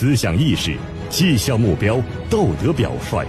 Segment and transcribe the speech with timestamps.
[0.00, 0.74] 思想意识、
[1.10, 1.96] 绩效目标、
[2.30, 3.26] 道德表率，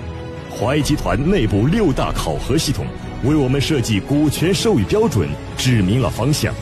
[0.50, 2.86] 华谊集团内部六大考核系统
[3.26, 6.54] 为我们设计股权授予标准指明了方向。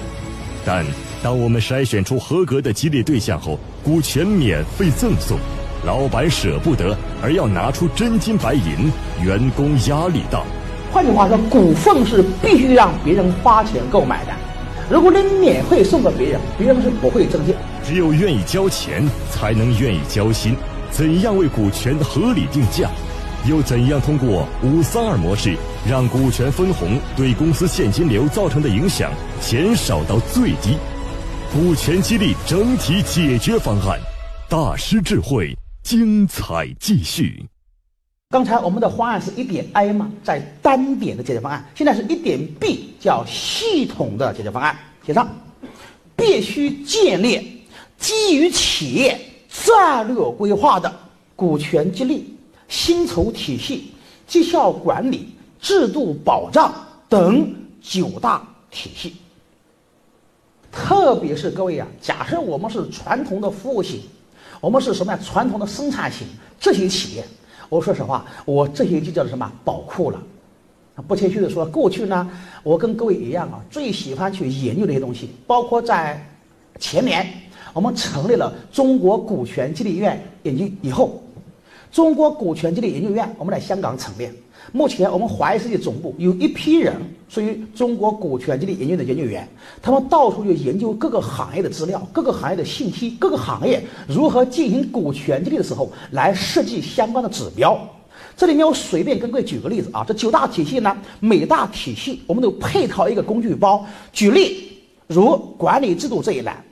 [0.66, 0.84] 但
[1.22, 5.38] 当我们筛选出合格的激励对象后，股权免费赠送，
[5.86, 8.92] 老板舍不得，而要拿出真金白银，
[9.24, 10.42] 员工压力大。
[10.92, 14.32] 换句话说，股份是必须让别人花钱购买的。
[14.90, 17.54] 如果你免费送给别人，别人是不会增信。
[17.86, 20.56] 只有愿意交钱，才能愿意交心。
[20.90, 22.90] 怎样为股权合理定价？
[23.48, 25.56] 又怎样通过五三二模式，
[25.88, 30.76] 让股权分红对公司现金流造成的影响减少到最低？
[31.54, 34.00] 股权激励整体解决方案，
[34.50, 37.46] 大师智慧，精彩继续。
[38.32, 44.78] 刚才我们的方案是一点 A 嘛，在单点的解决方案，现在是一点 B，叫系统的解决方案。
[45.04, 45.28] 写上，
[46.16, 47.64] 必须建立
[47.98, 49.20] 基于企业
[49.50, 50.96] 战略规划的
[51.36, 53.96] 股权激励、薪酬体系、
[54.28, 56.72] 绩效管理、制度保障
[57.10, 59.16] 等九大体系。
[60.72, 64.04] 特别是各位啊，假设我们是传统的服务型，
[64.62, 65.20] 我们是什么呀？
[65.26, 66.28] 传统的生产型
[66.60, 67.26] 这些企业。
[67.70, 70.22] 我说实话，我这些就叫做什么宝库了。
[71.08, 72.30] 不谦虚的说，过去呢，
[72.62, 75.30] 我跟各位一样啊，最喜欢去研究这些东西。
[75.48, 76.22] 包括在
[76.78, 77.26] 前年，
[77.72, 81.24] 我们成立了中国股权激励院研究以后，
[81.92, 84.28] 中国股权激励研究院我们在香港成立。
[84.72, 86.96] 目前我们华谊世界总部有一批人
[87.28, 89.48] 属于中国股权激励研究的研究员，
[89.82, 97.80] 他们到处去研究各个行业的资料、各个行业的信息、各个行业如何进行股权激励的时候，来设计相关的指标。
[98.36, 103.86] 这里面我随便跟各位举个例子啊，这九大体系呢，每大体系我们都配套一个工具包。
[104.14, 104.72] 举例
[105.08, 106.64] 如管理制度这一栏，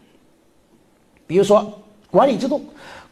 [1.26, 1.74] 比如说
[2.12, 2.62] 管理制度。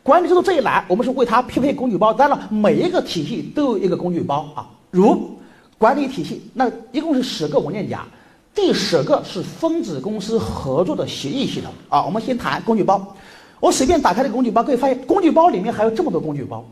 [0.03, 2.13] 管理制度这一栏，我们是为它匹配工具包。
[2.13, 4.69] 当然了，每一个体系都有一个工具包啊。
[4.95, 5.29] 如
[5.77, 8.05] 管理体系，那一共是十个文件夹，
[8.53, 12.05] 第十个是分子公司合作的协议系统啊。
[12.05, 13.13] 我们先谈工具包，
[13.59, 16.65] 我随便打开这个工具包，可以发现工具包里面还有这么多工具包。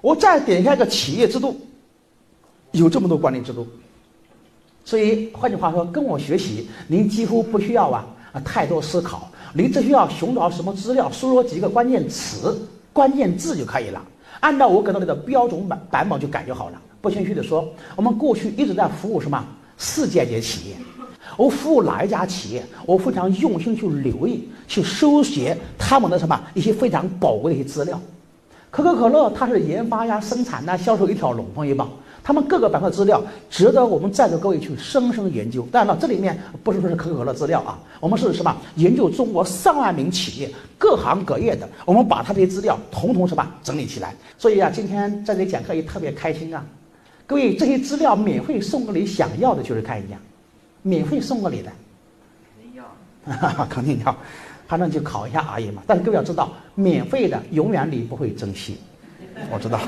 [0.00, 1.54] 我再点开一个企业制度，
[2.70, 3.66] 有这么多管理制度。
[4.82, 9.30] 所以换句话说，跟我学习，您几乎不需要啊啊太多思考。
[9.52, 14.02] 您只需要寻找什么资料，输入几个关键词、关键字就可以了。
[14.40, 16.80] 按照我给到你的标准版版本就改就好了。
[17.02, 19.44] 不谦虚的说，我们过去一直在服务什么
[19.76, 20.76] 世界级企业。
[21.36, 28.00] 我服务哪一家企业，我非常用心去留意、去收集他们的什么一些非常宝贵的一些资料。
[28.70, 31.90] 可口可乐它是研发呀、生产呐、销售一条龙凤一棒。
[32.24, 33.20] 他们各个板块资料
[33.50, 35.66] 值得我们在座各位去深深研究。
[35.72, 40.48] 当然了，这里面不是说是可口可乐资料啊，我们是什么研究中国上万名企业
[40.78, 44.14] 各行各业的，我们把它这些资料统统什么整理起来。
[44.38, 46.64] 所以啊，今天在这里讲课也特别开心啊。
[47.32, 50.18] 各位，这些资料免费送给你想要的，就是看一下，
[50.82, 51.72] 免费送给你的，
[53.24, 54.14] 肯定要，肯定要，
[54.68, 55.82] 反正就考一下而已嘛。
[55.86, 58.76] 但是各位要知道，免费的永远你不会珍惜。
[59.50, 59.78] 我知道。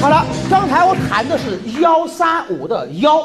[0.00, 3.22] 好了，刚才我谈的是幺三五的幺，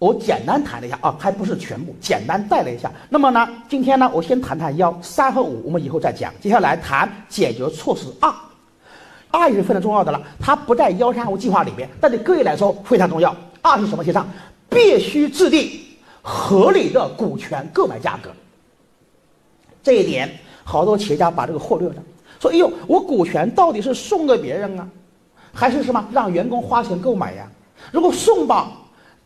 [0.00, 2.90] 我简单谈了一下啊，还不是全部，简单带了一下。
[3.08, 6.32] 那么呢，今天呢，我先谈谈幺三和五，我们以后再讲。
[6.40, 8.34] 接下来谈解决措施二，
[9.30, 13.34] 二也是非常重要的了，它不在幺三五计划里面，但对各位来说非常重要。
[13.62, 14.02] 二是什么？
[14.02, 14.28] 协商
[14.68, 15.70] 必须制定
[16.22, 18.30] 合理的股权购买价格，
[19.82, 20.30] 这一点。
[20.62, 21.96] 好多企业家把这个忽略了，
[22.38, 24.88] 说：“哎呦，我股权到底是送给别人啊，
[25.52, 27.44] 还是什么让员工花钱购买呀？
[27.90, 28.70] 如果送吧，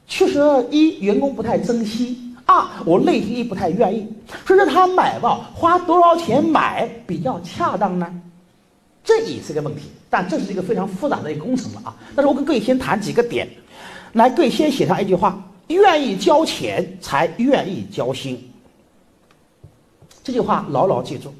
[0.06, 0.40] 确实
[0.70, 4.08] 一员工不太珍惜，二我内心也不太愿意。
[4.46, 8.10] 说让他买吧，花多少钱买比较恰当呢？
[9.04, 9.82] 这也是个问题。
[10.10, 11.96] 但这是一个非常复杂的一个工程了啊。
[12.16, 13.48] 但是我跟各位先谈几个点，
[14.14, 18.50] 来，各位先写上一句话：愿意交钱才愿意交心。”
[20.24, 21.32] 这句话牢牢记住。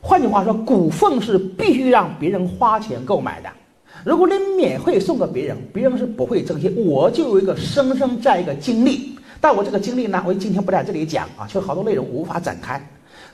[0.00, 3.50] 换句话说，股份是必须让别人花钱购买的。
[4.04, 6.68] 如果你免费送给别人，别人是不会珍惜。
[6.68, 12.80] 我就有一个深深这样一个经历，但我这个经历呢，我今天不在这里讲啊，就好多内容无法展开。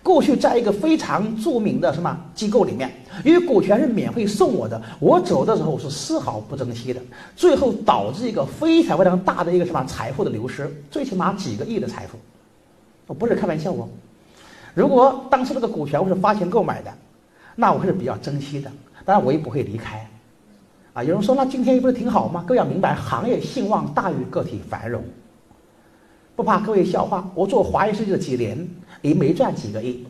[0.03, 2.91] 过去在一个非常著名的什么机构里面，
[3.25, 7.01] 因为股权是免费送我的，我走的时候是丝毫不珍惜的，
[7.37, 12.19] 最后导致一个非常非常大的一个什么财富的流失，最起码几个亿的财富，
[13.07, 13.89] 我不是开玩笑哦。
[14.75, 16.93] 如果当时这个股权我是花钱购买的，
[17.55, 18.69] 那我是比较珍惜的，
[19.05, 20.05] 当然我也不会离开。
[20.95, 22.45] 啊，有人说那今天不是挺好吗？
[22.45, 25.01] 各位要明白，行业兴旺大于个体繁荣。
[26.43, 28.69] 不怕各位笑话，我做华谊世界的几年，
[29.01, 30.05] 也没赚几个亿。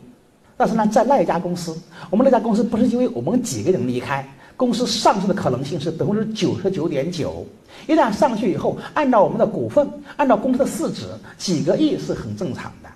[0.57, 4.27] 但是呢，在那一家公司，我们那家公司不是因为我们几个人离开，
[4.57, 7.45] 公司上市的可能性是百分之九十九点九。
[7.85, 9.87] 一旦上去以后，按照我们的股份，
[10.17, 11.05] 按照公司的市值，
[11.37, 12.89] 几个亿是很正常的。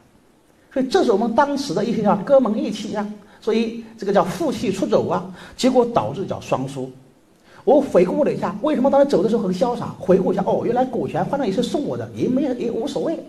[0.74, 3.08] 所以这是我们当时的一些叫哥们义气啊，
[3.40, 6.92] 所以这个叫负气出走啊，结果导致叫双输。
[7.68, 9.94] 我回顾了一下，为什么当时走的时候很潇洒？
[10.00, 13.20] 回顾一下，哦，原来股权反正也是送我的，也没也无所谓。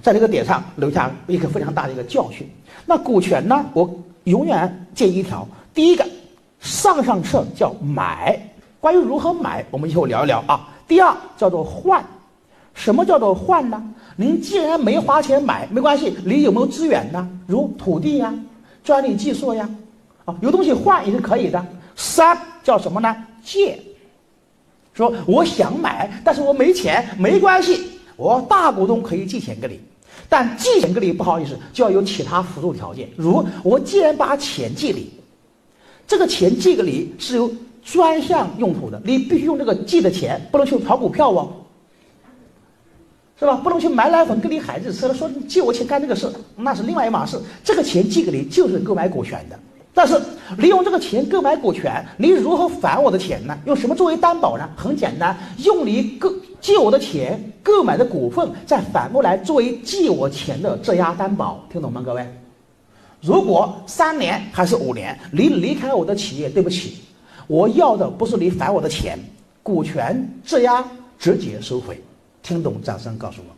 [0.00, 2.48] 在这个点上留下一个非常大的一个教训。
[2.86, 3.66] 那股权呢？
[3.72, 3.92] 我
[4.22, 5.44] 永远建一条：
[5.74, 6.06] 第一个，
[6.60, 8.40] 上上策叫买。
[8.78, 10.68] 关于如何买，我们以后聊一聊啊。
[10.86, 12.00] 第二叫做换。
[12.72, 13.82] 什么叫做换呢？
[14.14, 17.28] 您既然没花钱买，没关系，你有没有资源呢？
[17.48, 18.32] 如土地呀、
[18.84, 19.68] 专利技术呀，
[20.24, 21.66] 啊，有东西换也是可以的。
[21.96, 23.16] 三叫什么呢？
[23.42, 23.76] 借。
[24.94, 29.80] 说我想买，但是我没钱，没关系，我大股东可以借钱给你。
[30.28, 33.08] 但借钱给你不好意思，就要有其他辅助条件。
[33.16, 35.10] 如我既然把钱借你，
[36.06, 37.50] 这个钱借给你是有
[37.84, 41.52] 专项用途的，你必须用这个借的钱，不能去炒股票哦，
[43.38, 43.54] 是吧？
[43.56, 47.38] 不能去买奶粉给你孩子吃了，说借我钱干这个事，那是另外一码事。
[47.62, 49.58] 这个钱借给你就是购买股权的，
[49.96, 50.20] 但是
[50.58, 53.58] 利用这个钱购买股权，你如何返我的钱呢？
[53.64, 54.68] 用什么作为担保呢？
[54.76, 55.34] 很简单，
[55.64, 56.30] 用你购。
[56.60, 62.26] 借我的钱购买的股份，再反过来作为借我钱的质押担保，听懂吗，各位？
[63.22, 66.98] 如果三年还是五年，你离开我的企业，对不起，
[67.46, 69.18] 我要的不是你返我的钱，
[69.62, 70.84] 股权质押
[71.18, 71.98] 直接收回，
[72.42, 72.82] 听懂？
[72.82, 73.54] 掌声告诉我。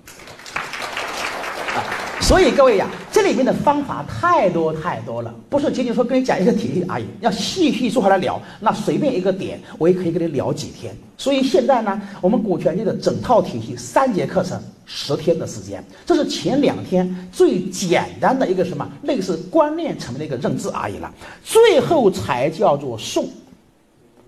[2.28, 10.94] 所以各位呀，这里面的方法太多太多了，不是仅仅说跟你讲一个体系而已，要细细坐下来聊，那随便一个点，我也可以跟你聊几天。
[11.16, 21.10] 所以现在呢，我们股权界的整套体系三节课程，十天的时间，这是前两天最简单的一个什么类似观念层面的一个认知而已了，
[21.42, 23.26] 最后才叫做送。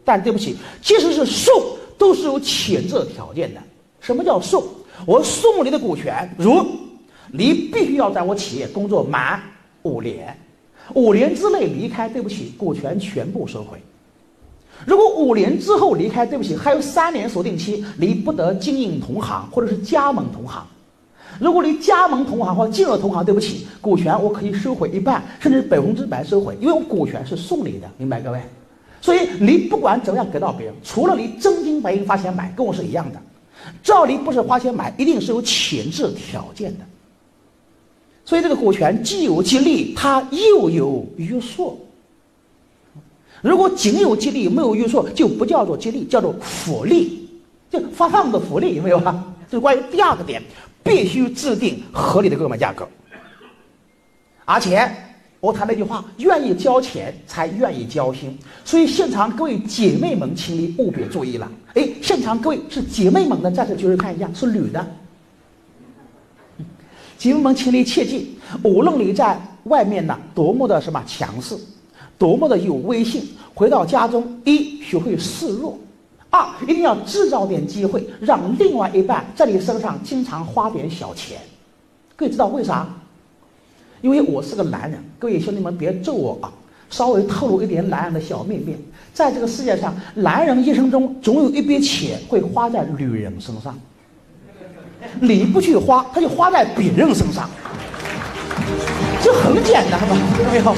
[0.06, 1.54] 但对不起，即使是送，
[1.98, 3.60] 都是有前置条件的。
[4.00, 4.64] 什么叫送？
[5.04, 6.64] 我送你的股权，如。
[7.32, 9.40] 你必须要在我企业工作满
[9.82, 10.36] 五年，
[10.94, 13.78] 五年之内离开，对不起，股权全部收回。
[14.86, 20.66] 如果五年之后离开，对不起，还有三年锁定期，你不得经营同行或者是加盟同行。
[21.38, 28.40] 如果你加盟同行或者进入同行，对不起，股权我可以收回一半，甚至百分之百收回，因为我股权是送你的，明白各位？
[29.02, 33.20] 所以你不管怎么样给到别人，除了你真金白银花钱买，跟我是一样的。
[33.82, 36.84] 照理不是花钱买，一定是有前置条件的。
[38.30, 41.84] 所以这个股权既有激励，它又有约束。
[43.42, 47.28] 如果仅有激励没有约束，就不叫做激励，叫做福利，
[47.68, 49.34] 就发放的福利，有没有啊？
[49.50, 50.40] 这是关于第二个点，
[50.84, 52.86] 必须制定合理的购买价格。
[54.44, 54.88] 而且
[55.40, 58.38] 我谈那句话，愿意交钱才愿意交心。
[58.64, 61.50] 所以现场各位姐妹们，请你务必注意了。
[61.74, 64.86] 哎，现场各位是姐妹们的，再次就是看一下，是女的。
[67.20, 71.54] 姐妹们，请你切记，无论你在外面呢多么的什么强势，
[72.16, 75.78] 多么的有威信，回到家中，一学会示弱，
[76.30, 81.36] 二一定要制造点机会，让另外一半在你身上经常花点小钱。
[82.16, 82.88] 各位知道为啥？
[84.00, 86.50] 因为我是个男人，各位兄弟们别揍我啊！
[86.88, 88.74] 稍微透露一点男人的小秘密，
[89.12, 93.78] 在这个世界上，男人一生中总有一笔钱会花在女人身上。
[95.20, 97.48] 你不去花，他就花在别人身上，
[99.22, 100.74] 这很简单嘛，听到没有？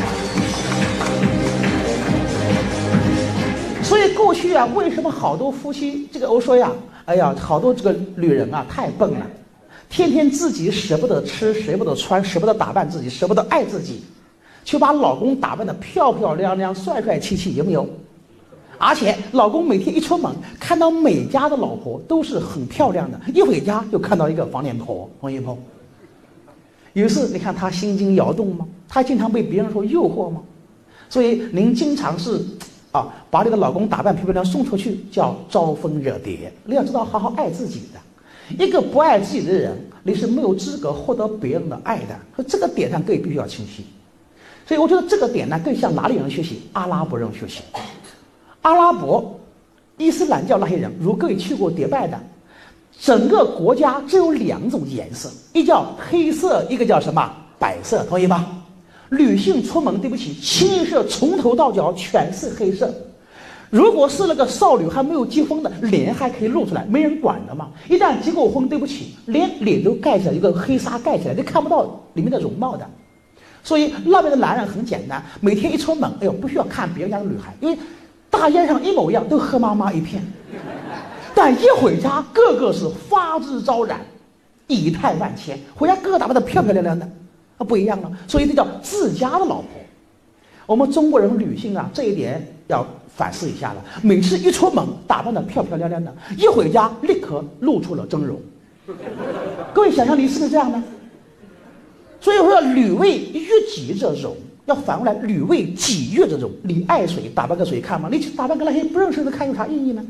[3.83, 6.71] 所以过去啊，为什么好多夫妻这个我说呀，
[7.05, 9.27] 哎呀，好多这个女人啊太笨了，
[9.91, 14.03] 天天自己舍不得吃，舍不得穿，舍不得打扮自己，舍不得爱自己，
[14.65, 17.87] 却把老公打扮的漂漂亮亮、帅帅气气，有没有？
[18.85, 25.57] 而且老公每天一出门，看到每家的老婆都是很漂亮的，一回家就看到一个黄脸婆、黄脸婆。
[26.93, 28.67] 于是你看他心惊摇动吗？
[28.89, 30.43] 他经常被别人说诱惑吗？
[31.09, 32.41] 所以您经常是
[32.91, 36.53] 啊，把你的老公打扮漂漂亮亮送出去，叫招蜂惹蝶。
[36.65, 42.19] 你要知道好好爱自己的，一个不爱自己的人，你是没有资格获得别人的爱的。
[42.35, 43.87] 所以这个点上各位必须要清晰。
[44.67, 46.63] 所以我觉得这个点呢，更向哪里人学习？
[46.73, 47.63] 阿拉伯人学习。
[48.63, 49.39] 阿拉伯、
[49.99, 52.19] 伊斯兰教那些人，如各位去过迪拜的，
[52.99, 58.47] 整个国家只有两种颜色，一叫黑色，一个叫什么白色，同意吧？
[59.11, 62.93] 女性出门，对不起，清一色从头到脚全是黑色。
[63.69, 67.69] 如果是那个少女还没有结婚的，脸还可以露出来，没人管的嘛。
[67.89, 72.87] 一旦结过婚，对不起，连脸都盖起来，一个黑纱盖起来，你看不到里面的容貌的。
[73.65, 77.79] 所以那边的男人很简单，每天一出门，哎呦，不需要看别人家的女孩，因为
[78.33, 80.25] 大街上一模一样，都黑麻麻一片。
[81.35, 84.01] 但一回家，个个是花枝招展，
[84.67, 87.07] 仪态万千，回家个个打扮的漂漂亮亮的，
[87.59, 88.11] 啊，不一样了。
[88.27, 89.69] 所以这叫自家的老婆。
[90.65, 93.85] 我们中国人女性啊，这一点要反思一下了。
[94.03, 98.41] 每次一出门，打扮的漂漂亮亮的，一回家立刻露出了真容。
[99.75, 100.83] 各位想象力是不是这样呢？
[102.21, 104.35] 所以说，女为悦己者容，
[104.67, 106.51] 要反过来，女为己悦这种。
[106.63, 108.09] 你爱谁，打扮给谁看嘛？
[108.11, 110.05] 你去打扮给那些不认识的看，有啥意义呢？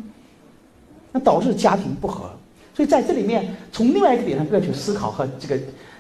[1.13, 2.31] 那导致家庭不和。
[2.75, 5.59] 所以在这里面，从另外一个点上，各位去思考和这个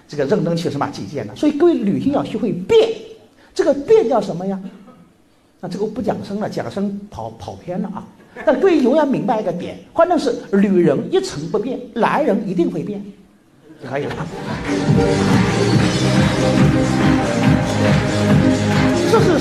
[0.08, 1.34] 这个认真去什么借鉴的。
[1.36, 2.90] 所以各位女性要学会变，
[3.54, 4.58] 这个变叫什么呀？
[5.60, 8.06] 那这个我不讲深了，讲深跑跑偏了啊。
[8.46, 13.04] 但各位永远明白一个点，反正是女人一成不变，男人一定会变，
[13.82, 14.16] 就可以了。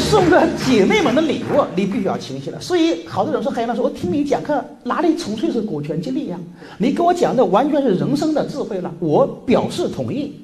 [0.02, 2.60] 送给姐妹们的礼物，你必须要清晰了。
[2.60, 6.38] 所以好多人说：“海洋老师，我听你讲课哪里纯粹是股权激励呀？
[6.78, 10.36] 你跟我讲的完全是人生的智慧了。”我表示同意。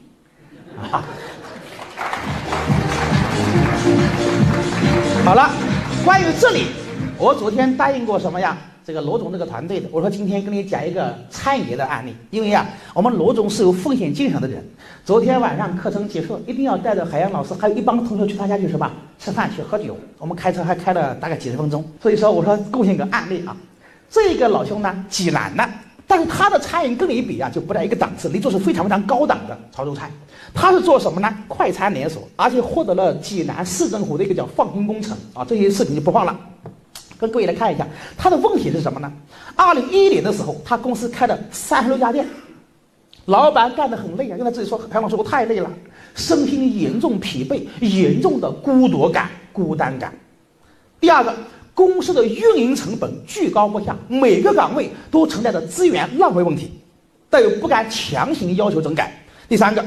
[0.91, 1.03] 啊，
[5.25, 5.49] 好了，
[6.05, 6.65] 关于这里，
[7.17, 8.55] 我昨天答应过什么呀？
[8.85, 14.63] 这个罗总这个团队的，我说今天跟你讲一个餐饮业的案例，因为呀，我们罗总是有奉献精神的人。
[15.03, 19.97] 昨天晚上课程结束，一定要带着海洋老师还有一帮同学去他家去什么吃饭去喝酒。
[20.17, 23.55] 我们开车还开了大概几十分钟，所以说我说贡献个案例啊。
[24.09, 25.69] 这个老兄呢，济南的，
[26.07, 28.29] 但是他的餐饮跟你比啊，就不在一个档次。
[28.29, 30.09] 你做是非常非常高档的潮州菜，
[30.53, 31.37] 他是做什么呢？
[31.47, 36.39] 快餐连锁，而且获得了济南市政府的一个叫放心工程啊，这些事情就不放了。
[37.19, 39.11] 跟各位来看一下，他的问题是什么呢？
[39.55, 42.25] 二零一一年的时候，他公司开了三十六家店，
[43.25, 45.69] 老板干得很累啊，用他自己说，潘老师我太累了，
[46.17, 50.13] 身心严重疲惫，严重的孤独感、孤单感。
[50.99, 51.33] 第二个，
[51.73, 56.71] 公司的运营成本居高不下，每个岗位都存在着资源浪费问题，
[57.29, 59.17] 但又不敢强行要求整改。
[59.47, 59.85] 第三个。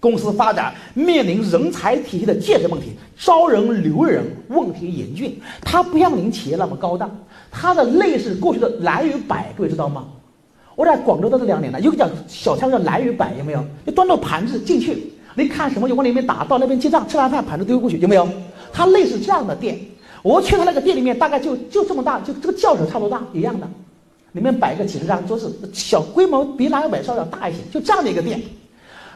[0.00, 5.36] 公司发展面临人才体系的建设问题，招人留人问题严峻。
[5.60, 7.10] 它不像您企业那么高档，
[7.50, 10.06] 它的类似过去的南与白，各位知道吗？
[10.76, 13.64] 我在广州待了两年了，有个叫小餐叫南与白，有没有？
[13.84, 15.07] 你端着盘子进去，
[15.38, 18.28] 你看什么就往里面打，到那边结账，吃完饭盘子丢过去，有没有？
[18.72, 19.78] 它类似这样的店，
[20.22, 23.68] 我去他那个店里面，大概就就这么大，就这个教室差不多大一样的，
[24.32, 28.42] 里面摆个几十张桌子，小规模比南与北稍要大一些，就这样的一个店，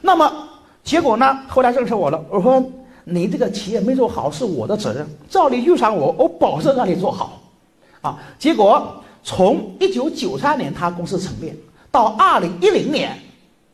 [0.01, 0.49] 那么。
[0.85, 1.39] 结果呢？
[1.47, 2.21] 后来认识我了。
[2.29, 2.61] 我说
[3.07, 5.07] ：“你这个企业没做好是我的责任。
[5.29, 7.41] 照你遇上我，我保证让你做好。”
[8.03, 8.19] 啊！
[8.37, 11.55] 结果从一九九三年他公司成立
[11.93, 13.17] 到二零一零年，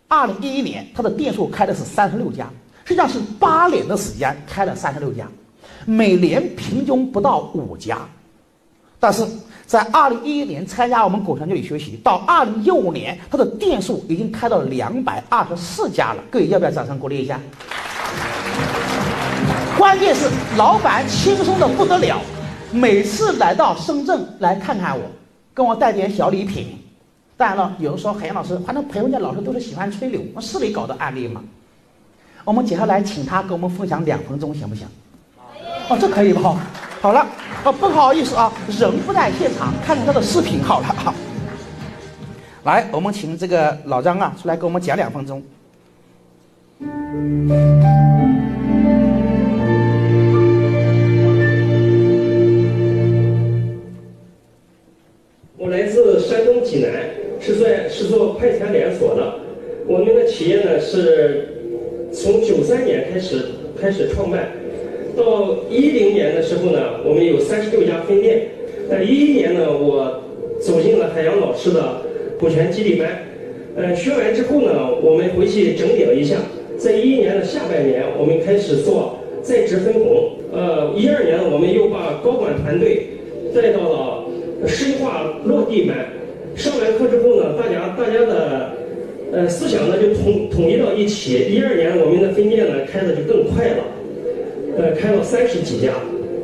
[0.08, 2.50] 二零一一年他的店数开的是三十六家，
[2.84, 5.26] 实际上是八年的时间开了三十六家，
[5.84, 7.98] 每年平均不到五家，
[8.98, 9.24] 但是。
[9.68, 16.24] 在二零一一年参加我们股权教育学习，到二零一五年，他的店数已经开到两百二十四家了。
[16.30, 17.38] 各位要不要掌声鼓励一下？
[19.76, 22.18] 关键是老板轻松的不得了，
[22.72, 25.04] 每次来到深圳来看看我，
[25.52, 26.77] 跟我带点小礼品。
[27.38, 31.40] 当然了，有人说海洋老师，反正培训家老师都是喜欢吹牛，是你搞的案例吗？
[32.45, 34.85] 我们接下来请他给我们分享两分钟，行不行？
[35.88, 36.61] 哦，这可以吧？
[37.00, 37.25] 好了。
[37.64, 41.14] 哦，不好意思啊，人不在现场，看看他的视频好了哈。
[42.64, 45.40] 来，我们请这个老张啊出来给我们讲两分钟。
[59.88, 61.49] 我们的企业呢是
[62.12, 63.47] 从九三年开始
[63.80, 64.50] 开始创办。
[65.16, 68.49] 到一零年的时候呢，我们有三十六家分店。
[68.88, 70.23] 在一一年呢，我
[70.61, 72.02] 走进了海洋老师的
[72.38, 73.09] 股权激励班。
[73.76, 76.37] 呃，学完之后呢，我们回去整理了一下，
[76.76, 80.33] 在一一年的下半年，我们开始做在职分红。
[80.52, 83.07] 呃，一二年我们又把高管团队
[83.54, 84.25] 带到了
[84.66, 85.97] 深化落地班。
[86.54, 88.71] 上完课之后呢，大家大家的
[89.32, 91.52] 呃思想呢就统统一到一起。
[91.52, 93.85] 一二年我们的分店呢开的就更快了。
[94.76, 95.92] 呃，开了三十几家，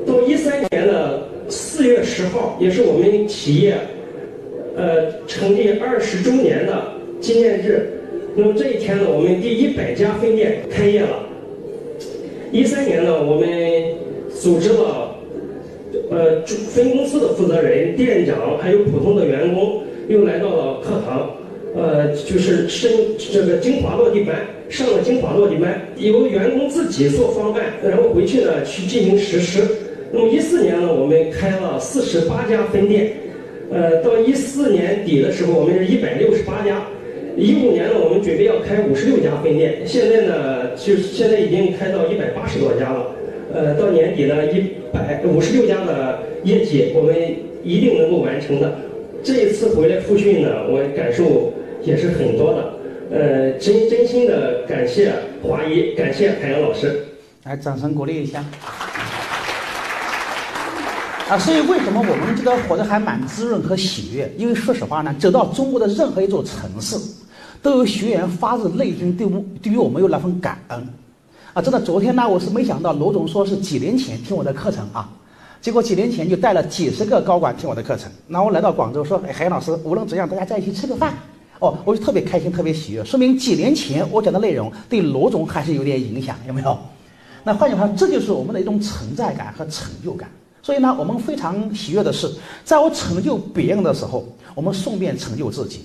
[0.07, 3.77] 到一三年的四月十号，也是我们企业
[4.77, 6.83] 呃成立二十周年的
[7.21, 7.89] 纪念日。
[8.35, 11.21] 那么这一天呢，我们第一百家分店开业了。
[12.51, 13.49] 一三年呢，我们
[14.31, 15.15] 组织了
[16.11, 21.31] 呃，分公司的负责人、店长还有普通的员工又来到了课堂，
[21.75, 29.61] 呃，就是升这个精华落地班，上了精华落地班，由员工自己做方案，然后回去呢去进行实施。
[30.13, 33.13] 那么一四年呢，我们开了四十八家分店，
[33.73, 36.87] 呃，到一四年底的时候，我们是一百六十八家。
[37.37, 43.07] 一五年呢，我们准备要开五十六家分店，现在呢，就现在已经开到一百八十多家了。
[43.53, 44.61] 呃，到年底呢，一
[44.93, 47.17] 百五十六家的业绩，我们
[47.65, 48.73] 一定能够完成的。
[49.25, 51.53] 这一次回来复训呢，我感受
[51.85, 52.75] 也是很多的。
[53.11, 55.13] 呃，真真心的感谢
[55.43, 57.05] 华谊，感谢海洋老师。
[57.45, 58.45] 来，掌声鼓励一下。
[61.29, 64.31] 啊，所以为什么我们这个活得还蛮滋润和喜悦？
[64.37, 66.97] 因为说实话呢，走到中国的任何一座城市，
[67.63, 70.89] 都有学员发自内心对我对于我们有那份感恩。
[71.53, 75.09] 啊，真的，昨天呢，我是没想到罗总说是几年前听我的课程啊，
[75.61, 78.11] 结果几年前就带了几十个高管听我的课程。
[78.29, 81.15] 然后来到广州说，哎，海洋老师，无论怎样，大家在一起吃个饭。
[81.61, 86.79] 哦，我就特别开心，特别喜悦，说明几年前我讲的内容对罗总还是有点影响，有没有？
[87.43, 90.29] 那换句话说，这就是我们的一种存在感和成就感。
[90.63, 92.31] 所以呢，我们非常喜悦的是，
[92.65, 95.85] 在我成就别人的时候，我们顺便成就自己。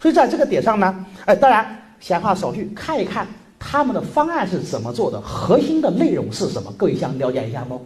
[0.00, 1.66] 所以在这个点上呢，哎，当然
[1.98, 3.26] 闲话少叙，看一看
[3.58, 7.78] 他们的方案是怎么做的，核心的内容是什么，各位想了解一下吗？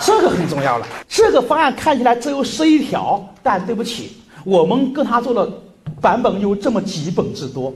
[0.00, 0.86] 这个很重要了。
[1.08, 5.52] 这个方案看起来只有十一条，但对不起，我们跟他做了
[6.00, 7.74] 版本有这么几本之多，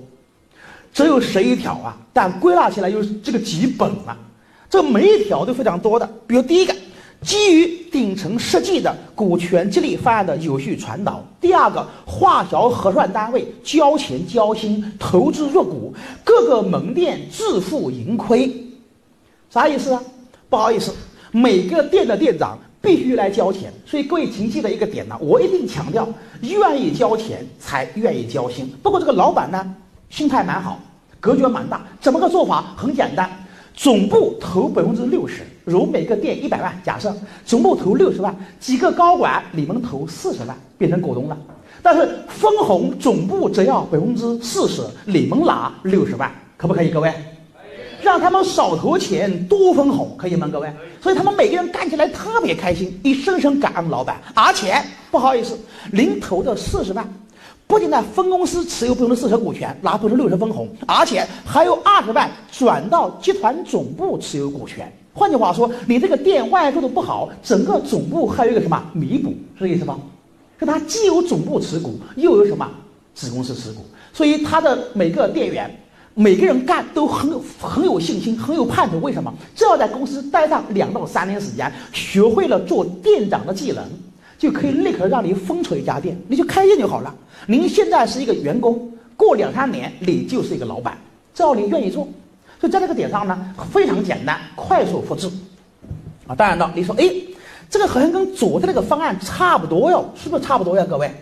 [0.93, 4.17] 只有十一条啊，但归纳起来又是这个几本啊，
[4.69, 6.09] 这每一条都非常多的。
[6.27, 6.75] 比如第一个。
[7.23, 11.23] 基于顶层设计的股权激励方案的有序传导。
[11.39, 18.51] 第二个，划销核算单位交钱交心，投资入股，各个门店自负盈亏，
[19.51, 20.03] 啥意思啊？
[20.49, 20.95] 不好意思，
[21.31, 23.73] 每个店的店长必须来交钱。
[23.87, 26.09] 所以各位请记得一个点呢，我一定强调，
[26.41, 28.73] 愿意交钱才愿意交心。
[28.83, 29.75] 不过这个老板呢，
[30.09, 30.79] 心态蛮好，
[31.21, 31.85] 格局蛮大。
[32.01, 32.75] 怎么个做法？
[32.77, 33.31] 很简单。
[33.73, 37.17] 总部投百分之六十，如每个店一百万，假设
[37.47, 41.39] 总部投六十万，几个高管你们投四十万，变成股东了。
[41.81, 46.91] 但是分红总部只要百分之四十，你们拿六十万，可不可以？
[46.91, 47.11] 各位，
[48.03, 50.49] 让他们少投钱，多分红，可以吗？
[50.51, 55.59] 各位，所以他们每个人干起来特别开心，一声声感恩老板，而且不好意思，
[55.93, 57.07] 您投的四十万。
[57.67, 64.93] 不仅在分公司持有百分之四十股权，拿百分之六十分红，而且还有二十万转到集团总部持有股权。
[65.13, 69.97] 换句话说，你这个店万一做的不好，整个总部还有一个什么弥补，是这意思吧？
[70.61, 72.69] 就他既有总部持股，又有什么
[73.15, 75.71] 子公司持股，所以他的每个店员，
[76.15, 78.99] 每个人干都很很有信心，很有盼头。
[78.99, 79.33] 为什么？
[79.55, 83.85] 只要在公司待上两到三年时间，学会了做店长的技能。
[84.39, 87.15] 就可以立刻让你封存一家店，你就开业就好了。
[87.47, 90.97] 您现在是一个员工，过两三年你就是一个老板，
[91.35, 92.09] 只要你愿意做。
[92.59, 95.31] 所以在这个点上呢，非常简单，快速复制。
[96.27, 97.05] 啊，当然了，你说，哎，
[97.69, 100.87] 这个好像跟左的那个方案差不多哟，是不是差不多呀？
[100.89, 101.15] 各位，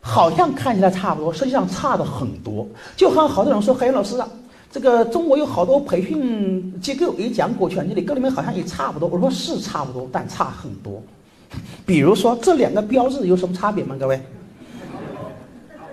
[0.00, 2.66] 好像看起来差不多，实际上差的很多。
[2.96, 4.28] 就好像好多人说，海洋老师啊，
[4.70, 9.08] 这个中国有好多培训机构也讲股权激励，跟你们好像也差不多。
[9.08, 11.02] 我说是差不多，但差很多。
[11.84, 13.96] 比如说这两个标志有什么差别吗？
[13.98, 14.20] 各位？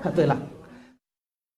[0.03, 0.37] 啊，对了，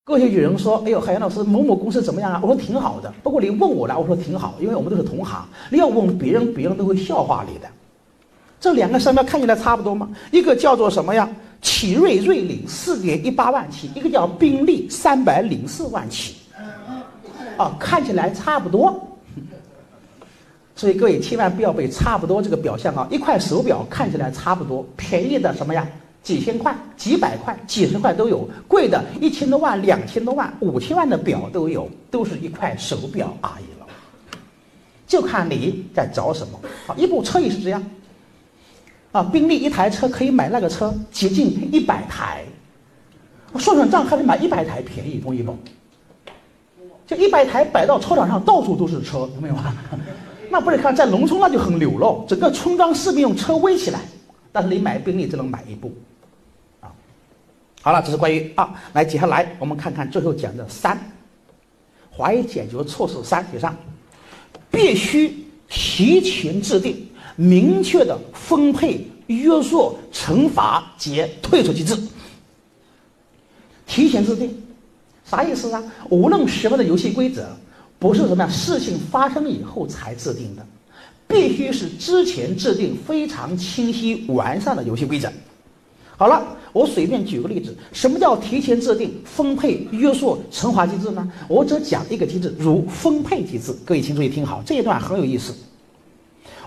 [0.06, 3.14] 过去有人说：“哎呦，海洋老师，某某公司怎么样啊？”我说挺好的。
[3.22, 5.46] 不过你问我了，我说挺好，因为我们都是同行。
[5.70, 7.68] 你要问别人，别人都会笑话你的。
[8.60, 10.10] 这两个商标看起来差不多吗？
[10.32, 11.30] 一个叫做什么呀？
[11.62, 16.36] 奇瑞瑞领四点一八万起，一个叫宾利三百零四万起。
[17.58, 19.06] 啊，看起来差不多。
[20.76, 23.06] 所以各位千万不要被差不多这个表象啊！
[23.12, 25.86] 一块手表看起来差不多，便宜的什么呀？
[26.24, 33.88] 几千块、几百块、几十块都有；贵的一千多万、两千多万、五千万的表都有，都是一块手表而已了。
[35.06, 36.96] 就看你在找什么啊！
[36.96, 37.84] 一部车也是这样
[39.12, 42.44] 啊，宾利一台车可以买那个车接近一百台，
[43.58, 45.58] 算算账还是买一百台便宜，懂一懂？
[47.08, 49.76] 就一百台摆到操场上，到处都是车，有没有啊？
[50.52, 54.00] 那不是看在农村那就很牛了，整个村庄势必用车围起来，
[54.52, 55.92] 但是你买宾利只能买一部，
[56.80, 56.94] 啊，
[57.82, 60.96] 好了，这是关于二，来接下来我们看看最后讲的三，
[62.12, 63.76] 华谊解决措施三以上，
[64.70, 65.36] 必须
[65.68, 67.09] 提前制定
[67.40, 71.98] 明确的分配、约束、惩罚及退出机制。
[73.88, 74.62] 提前制定，
[75.24, 75.82] 啥意思啊？
[76.10, 77.48] 无论什么的游戏规则。
[77.98, 80.66] 不是什么样事情发生以后才制定的，
[81.28, 85.30] 必须是之前制定非常清晰完善的游戏规则。
[86.16, 91.30] 好了，我随便举个例子，什么叫提前制定分配、约束、惩罚机制呢？
[91.50, 93.76] 我只讲一个机制，如分配机制。
[93.84, 95.54] 各位请注意听好，这一段很有意思。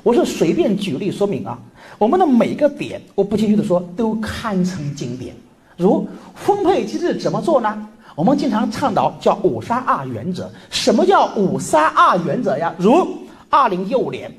[0.03, 1.57] 我是随便举例说明啊，
[1.97, 5.35] 我们的每个点，我不谦虚的说，都堪称经典。
[5.77, 7.89] 如分配机制怎么做呢？
[8.17, 10.51] 我们经常倡导叫五三二原则。
[10.71, 12.75] 什么叫五三二原则呀？
[12.79, 13.07] 如
[13.49, 14.31] 二零一五年，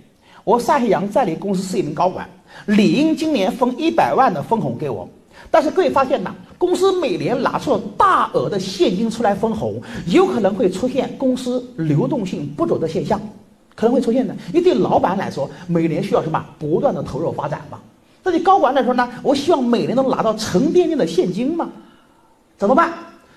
[0.44, 2.28] 我赛黑阳在你公司是一名高管。
[2.66, 5.08] 理应今年分一百万的分红给我，
[5.50, 13.20] 但是各位发现呐，公司每年拿出大额的现金出来分红，有可能会出现公司流动性不足的现象，
[13.76, 14.36] 可能会出现的。
[14.50, 17.80] 因为对老板来说，每年需要什么不断的投入发展嘛。
[18.24, 21.70] 那对高管来说呢，我希望每年都拿到沉甸甸的现金嘛，
[22.58, 22.94] 怎么办？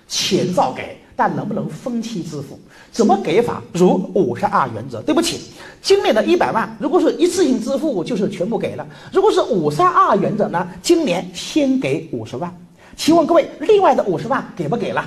[0.07, 0.97] 钱照给。
[1.19, 2.61] 但能不能分期支付？
[2.93, 3.63] 怎么给法？
[3.73, 5.01] 如五十二原则。
[5.01, 5.41] 对不起，
[5.81, 10.69] 今年的一百万，如果是一次性支付，就是全部给了；如果是五三二原则呢？
[10.83, 12.55] 今年先给五十万。
[12.97, 15.03] 请问各位，另外的五十万给不给了？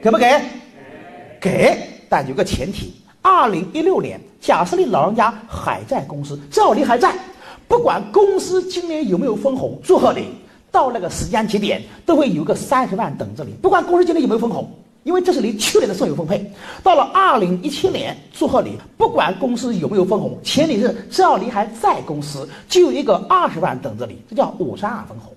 [0.00, 0.40] 给不给？
[1.40, 1.78] 给。
[2.08, 2.94] 但有个前提：
[3.30, 7.14] 二零一六年，假设你老人家还在公司，只要你还在，
[7.68, 10.30] 不管公司今年有没有分红，祝贺你，
[10.72, 13.52] 到那个时间节点都会有个三十万等着你。
[13.60, 14.68] 不管公司今年有没有分红。
[15.04, 18.76] 因为这是你去年的剩余分配，到了二零一七年，祝贺你！
[18.98, 25.32] 不管公司有没有分红，前提是只要你还在公司，就有一个二十万等着你，这叫五十二分红。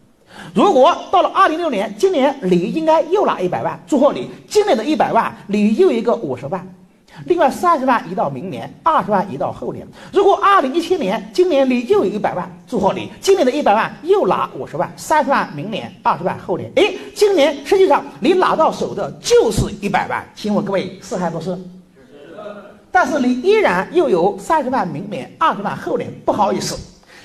[0.54, 4.30] 如果到了二零六年，今年你应该又拿一百万，祝贺你！
[4.46, 6.68] 今年的一百万，你又一个五十万。
[7.26, 9.86] 另外三十万移到明年，二十万移到后年。
[10.12, 13.12] 如果二零一七年，今年你又有一百万，祝贺你！
[13.20, 16.72] 今年的一百万又拿五十万，三十万明年，二十万后年。
[16.76, 20.26] 哎，今年实际上你拿到手的就是一百万。
[20.36, 21.58] 请问各位是还不是？
[22.92, 26.12] 但是你依然又有三十万明年，二十万后年。
[26.26, 26.78] 不好意思，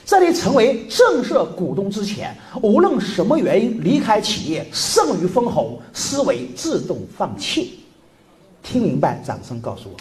[0.04, 7.80] 在你成为正式股东之前，无论什么原因离开企业，剩余分红思维自动放弃。
[8.66, 9.96] 听明白，掌声告诉我，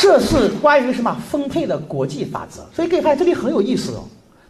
[0.00, 2.66] 这是关于什么分配的国际法则。
[2.74, 4.04] 所以各位发现这里很有意思哦。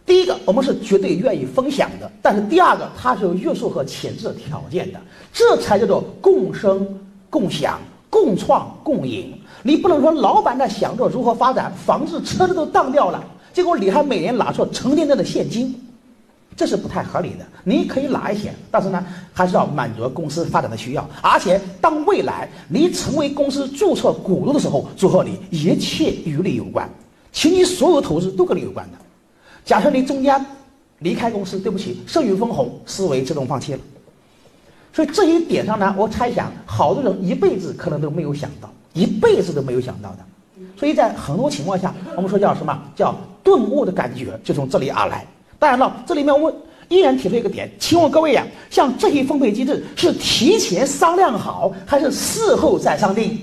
[0.05, 4.99] 第一个，我们是绝对愿意分享的；但是第二个，它是有约束和前置条件的，
[5.33, 6.87] 这才叫做共生、
[7.29, 7.77] 共享、
[8.09, 9.37] 共创、共赢。
[9.63, 13.21] 你不能说老板在想着如何发展，房子、车子都当掉了，
[13.51, 15.75] 结果你还每年拿出成天天的现金。
[16.55, 17.45] 这是不太合理的。
[17.63, 21.09] 你可以拿一些，但是呢，还是要满足公司发展的需要。
[21.21, 26.89] 而且，当未来你成为公司注册股东的时候，祝贺你，一切与你有关，
[27.31, 28.97] 请你所有投资都跟你有关的。
[29.65, 30.45] 假设你中间
[30.99, 33.79] 离开公司，对不起，剩余分红思维自动放弃了。
[34.91, 40.19] 所以这一点上呢，我猜想好多人一辈子可能都没有想到，一辈子都没有想到的。
[40.77, 45.25] 所以在很多情况下，我们说叫什么叫顿悟的感觉，就从这里而来。
[45.63, 46.53] 当然了，这里面我们
[46.89, 53.39] 依然提出一个点，请问各位呀，像这些分配机制是提前商量好，还是事后再商定？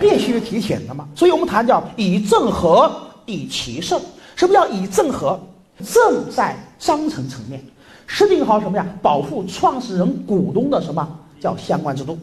[0.00, 1.08] 必须提前的嘛。
[1.14, 2.90] 所以我们谈叫以正合，
[3.26, 4.00] 以奇胜。
[4.34, 5.40] 什么叫以正合？
[5.86, 7.62] 正在章程层面
[8.08, 8.84] 设定好什么呀？
[9.00, 11.08] 保护创始人股东的什么
[11.38, 12.18] 叫相关制度？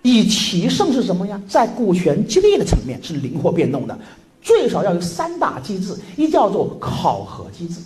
[0.00, 1.38] 以奇胜是什么呀？
[1.46, 3.98] 在股权激励的层面是灵活变动的。
[4.40, 7.80] 最少要有三大机制，一叫做考核机制，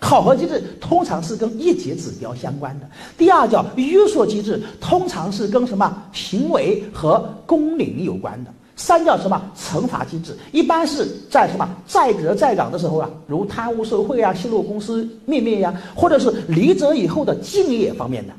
[0.00, 18.32] 考核机制通常是跟一级指标相关的；第二叫约束机制，通常是跟什么行为和工龄有关的；三叫什么惩罚机制，一般是在什么在职在岗的时候啊，如贪污受贿啊、泄露公司秘密呀，或者是离职以后的敬业方面的。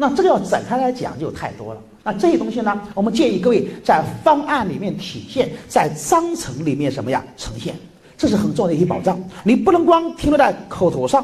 [0.00, 1.80] 那这个要展开来讲就太多了。
[2.02, 7.74] 那这些东西呢，我们建议各位在方案里面体现，在章程里面什么呀呈现，
[8.16, 9.22] 这是很重要的一些保障。
[9.44, 11.22] 你不能光停留在口头上，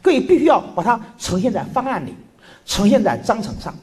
[0.00, 2.14] 各位必须要把它呈现在方案里，
[2.64, 3.74] 呈现在章程上。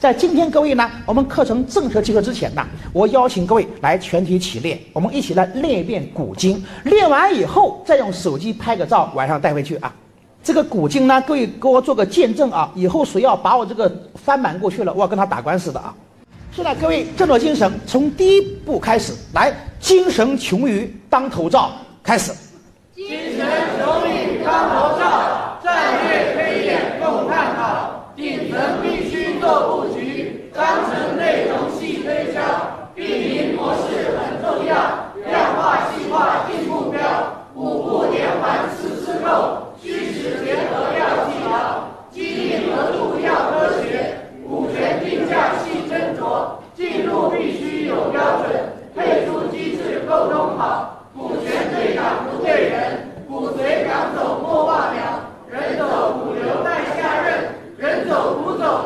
[0.00, 6.64] 在今天各位呢，我们课程正式结束之前呢，我邀请各位来全体起立，我们一起来练一遍古今。
[6.84, 9.94] 练完以后再用手机拍个照，晚上带回去啊。
[10.44, 12.70] 这个古今呢，各位给我做个见证啊！
[12.74, 15.94] 以后谁要把我这个翻版过去了，我要跟他打官司的啊！
[16.54, 21.70] 是的各位振作精神，从第一步开始，来，精神穷于当头照，
[22.02, 22.30] 开始。
[22.94, 23.46] 精神
[23.78, 25.33] 穷于当头照，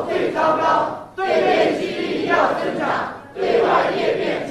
[0.06, 4.47] 最糟糕对内激励要增长对外裂变。